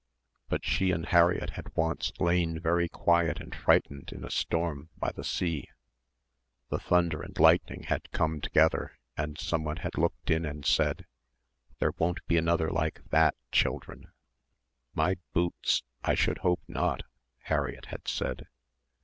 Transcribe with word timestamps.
But 0.49 0.65
she 0.65 0.89
and 0.89 1.05
Harriett 1.05 1.51
had 1.51 1.75
once 1.75 2.11
lain 2.19 2.59
very 2.59 2.89
quiet 2.89 3.39
and 3.39 3.53
frightened 3.53 4.11
in 4.11 4.25
a 4.25 4.31
storm 4.31 4.89
by 4.97 5.11
the 5.11 5.23
sea 5.23 5.69
the 6.69 6.79
thunder 6.79 7.21
and 7.21 7.39
lightning 7.39 7.83
had 7.83 8.09
come 8.09 8.41
together 8.41 8.97
and 9.15 9.37
someone 9.37 9.77
had 9.77 9.99
looked 9.99 10.31
in 10.31 10.43
and 10.43 10.65
said, 10.65 11.05
"There 11.77 11.93
won't 11.99 12.25
be 12.25 12.35
another 12.37 12.71
like 12.71 13.07
that, 13.11 13.35
children." 13.51 14.11
"My 14.95 15.17
boots, 15.33 15.83
I 16.03 16.15
should 16.15 16.39
hope 16.39 16.63
not," 16.67 17.03
Harriett 17.43 17.85
had 17.93 18.07
said. 18.07 18.47